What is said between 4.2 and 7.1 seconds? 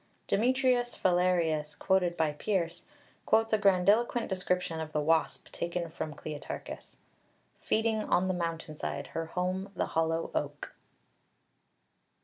description of the wasp taken from Kleitarchus,